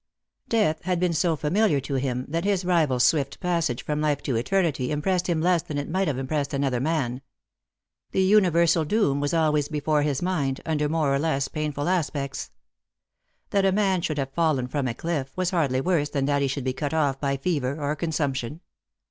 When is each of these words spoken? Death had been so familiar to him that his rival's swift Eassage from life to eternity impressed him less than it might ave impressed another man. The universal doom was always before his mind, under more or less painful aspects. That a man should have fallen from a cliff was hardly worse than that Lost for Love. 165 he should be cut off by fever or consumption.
Death 0.49 0.81
had 0.81 0.99
been 0.99 1.13
so 1.13 1.35
familiar 1.35 1.79
to 1.81 1.93
him 1.93 2.25
that 2.27 2.43
his 2.43 2.65
rival's 2.65 3.03
swift 3.03 3.39
Eassage 3.39 3.83
from 3.83 4.01
life 4.01 4.23
to 4.23 4.35
eternity 4.35 4.89
impressed 4.89 5.27
him 5.27 5.39
less 5.41 5.61
than 5.61 5.77
it 5.77 5.87
might 5.87 6.09
ave 6.09 6.19
impressed 6.19 6.55
another 6.55 6.79
man. 6.79 7.21
The 8.09 8.23
universal 8.23 8.83
doom 8.83 9.19
was 9.19 9.31
always 9.35 9.69
before 9.69 10.01
his 10.01 10.19
mind, 10.23 10.59
under 10.65 10.89
more 10.89 11.13
or 11.13 11.19
less 11.19 11.47
painful 11.49 11.87
aspects. 11.87 12.49
That 13.51 13.63
a 13.63 13.71
man 13.71 14.01
should 14.01 14.17
have 14.17 14.33
fallen 14.33 14.65
from 14.67 14.87
a 14.87 14.95
cliff 14.95 15.33
was 15.37 15.51
hardly 15.51 15.81
worse 15.81 16.09
than 16.09 16.25
that 16.25 16.41
Lost 16.41 16.55
for 16.55 16.61
Love. 16.61 16.65
165 16.65 16.65
he 16.65 16.65
should 16.65 16.65
be 16.65 16.73
cut 16.73 16.93
off 16.95 17.19
by 17.19 17.37
fever 17.37 17.77
or 17.79 17.95
consumption. 17.95 18.61